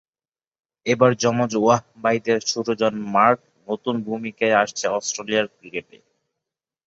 এবার 0.85 1.11
যমজ 1.15 1.51
ওয়াহ 1.57 1.81
ভাইদের 2.03 2.39
ছোটজন 2.47 2.93
মার্ক 3.13 3.39
নতুন 3.67 3.95
ভূমিকায় 4.07 4.59
আসছেন 4.63 4.89
অস্ট্রেলিয়ার 4.91 5.47
ক্রিকেটে। 5.57 5.97